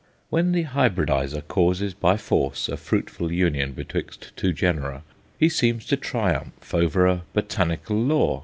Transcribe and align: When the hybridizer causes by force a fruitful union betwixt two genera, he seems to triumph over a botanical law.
When 0.31 0.51
the 0.51 0.63
hybridizer 0.63 1.41
causes 1.41 1.93
by 1.93 2.17
force 2.17 2.67
a 2.67 2.75
fruitful 2.75 3.31
union 3.31 3.73
betwixt 3.73 4.35
two 4.35 4.51
genera, 4.51 5.03
he 5.39 5.47
seems 5.47 5.85
to 5.85 5.95
triumph 5.95 6.73
over 6.73 7.05
a 7.05 7.21
botanical 7.35 7.97
law. 8.01 8.39